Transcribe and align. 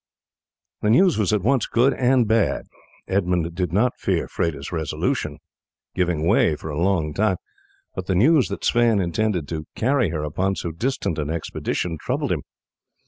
The 0.81 0.89
news 0.89 1.19
was 1.19 1.31
at 1.31 1.43
once 1.43 1.67
good 1.67 1.93
and 1.93 2.27
bad. 2.27 2.63
Edmund 3.07 3.53
did 3.53 3.71
not 3.71 3.99
fear 3.99 4.27
Freda's 4.27 4.71
resolution 4.71 5.37
giving 5.93 6.25
way 6.25 6.55
for 6.55 6.71
a 6.71 6.79
long 6.81 7.13
time, 7.13 7.37
but 7.93 8.07
the 8.07 8.15
news 8.15 8.47
that 8.47 8.63
Sweyn 8.65 8.99
intended 8.99 9.47
to 9.49 9.67
carry 9.75 10.09
her 10.09 10.23
upon 10.23 10.55
so 10.55 10.71
distant 10.71 11.19
an 11.19 11.29
expedition 11.29 11.99
troubled 12.01 12.31
him. 12.31 12.41